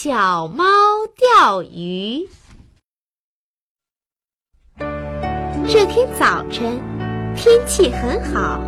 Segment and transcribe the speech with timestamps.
[0.00, 0.64] 小猫
[1.16, 2.28] 钓鱼。
[5.66, 6.80] 这天早晨，
[7.34, 8.60] 天气很好，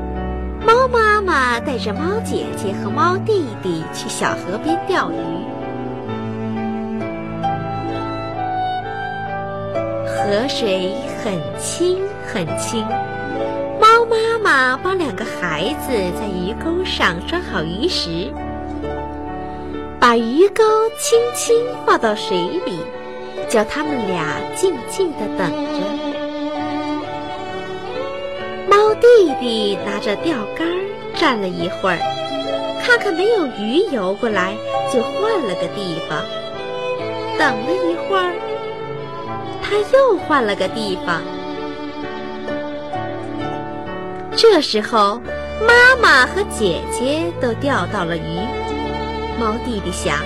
[0.67, 5.15] 猫妈妈带着猫姐姐和猫弟弟去小河边钓鱼。
[10.09, 12.85] 河水很清很清，
[13.81, 18.35] 猫妈妈帮两个孩子在鱼钩上装好鱼食。
[20.01, 20.65] 把鱼钩
[20.99, 22.79] 轻轻放到水里，
[23.51, 25.81] 叫他们俩静静地等着。
[28.67, 30.67] 猫弟弟拿着钓竿
[31.15, 31.99] 站了一会儿，
[32.83, 34.57] 看看没有鱼游过来，
[34.91, 36.25] 就换了个地方。
[37.39, 38.35] 等了一会儿，
[39.63, 41.21] 他又换了个地方。
[44.35, 45.21] 这时候，
[45.61, 48.41] 妈妈和姐姐都钓到了鱼。
[49.41, 50.19] 猫弟弟想：“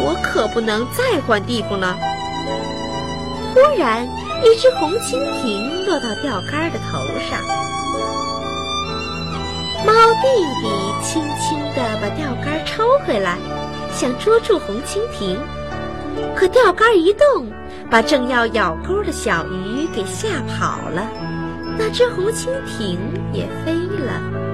[0.00, 1.94] 我可不能再换地方了。”
[3.52, 4.08] 忽然，
[4.42, 7.38] 一只红蜻蜓落到钓竿的头上。
[9.84, 10.26] 猫弟
[10.62, 10.68] 弟
[11.02, 13.36] 轻轻地把钓竿抽回来，
[13.92, 15.36] 想捉住红蜻蜓，
[16.34, 17.46] 可钓竿一动，
[17.90, 21.06] 把正要咬钩的小鱼给吓跑了。
[21.76, 22.98] 那只红蜻蜓
[23.34, 24.49] 也飞了。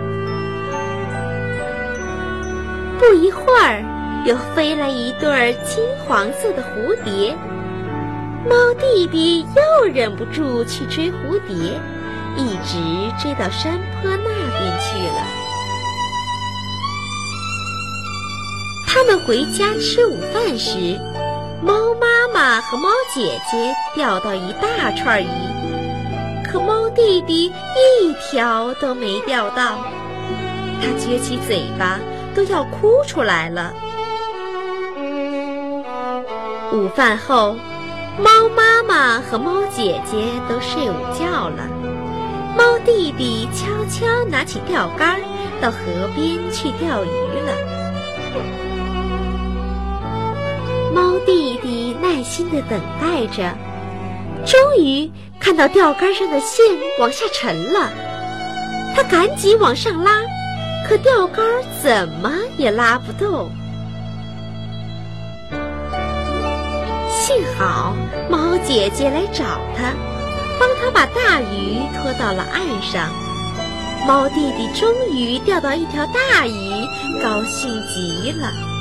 [2.98, 3.84] 不一会儿，
[4.24, 7.36] 又飞来一对金黄色的蝴蝶。
[8.48, 11.78] 猫弟弟又忍不住去追蝴蝶，
[12.36, 12.78] 一直
[13.20, 15.22] 追到山坡那边去了。
[18.86, 20.98] 他们回家吃午饭时，
[21.62, 25.28] 猫妈妈和猫姐姐钓到一大串鱼，
[26.46, 27.52] 可猫弟弟
[28.00, 29.78] 一条都没钓到。
[30.80, 31.98] 他撅起嘴巴。
[32.36, 33.72] 都要哭出来了。
[36.70, 37.56] 午饭后，
[38.18, 41.66] 猫妈妈和猫姐姐都睡午觉了。
[42.54, 45.18] 猫弟弟悄悄拿起钓竿，
[45.62, 45.78] 到河
[46.14, 47.08] 边去钓鱼
[47.40, 47.54] 了。
[50.94, 53.54] 猫弟弟耐心地等待着，
[54.44, 55.10] 终于
[55.40, 56.66] 看到钓竿上的线
[56.98, 57.90] 往下沉了，
[58.94, 60.20] 他赶紧往上拉。
[60.84, 61.44] 可钓竿
[61.80, 63.50] 怎么也拉不动。
[67.08, 67.94] 幸好
[68.28, 69.44] 猫姐姐来找
[69.76, 69.92] 他，
[70.60, 73.10] 帮他把大鱼拖到了岸上。
[74.06, 76.70] 猫弟弟终于钓到一条大鱼，
[77.20, 78.75] 高兴极了。